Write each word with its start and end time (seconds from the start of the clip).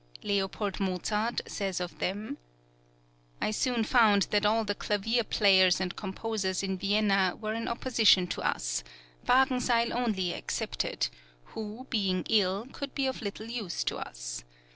L. 0.27 0.49
Mozart 0.79 1.41
says 1.45 1.79
of 1.79 1.99
them: 1.99 2.39
I 3.39 3.51
soon 3.51 3.83
found 3.83 4.23
that 4.31 4.47
all 4.47 4.63
the 4.65 4.73
clavier 4.73 5.23
players 5.23 5.79
and 5.79 5.95
composers 5.95 6.63
in 6.63 6.75
Vienna 6.79 7.37
were 7.39 7.53
in 7.53 7.67
opposition 7.67 8.25
to 8.29 8.41
us, 8.41 8.83
Wagenseil 9.27 9.93
only 9.93 10.31
excepted, 10.33 11.09
who, 11.53 11.85
being 11.91 12.25
ill, 12.31 12.65
could 12.71 12.95
be 12.95 13.05
of 13.05 13.21
little 13.21 13.45
use 13.45 13.83
to 13.83 13.97
us. 13.99 14.43